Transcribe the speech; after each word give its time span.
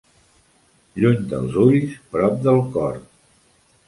Lluny 1.03 1.27
dels 1.33 1.59
ulls, 1.65 1.93
prop 2.15 2.39
del 2.47 2.57
cor. 2.79 2.97